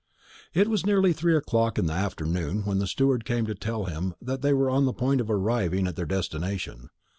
[0.55, 4.15] It was nearly three o'clock in the afternoon when the steward came to tell him
[4.19, 6.89] that they were on the point of arriving at their destination.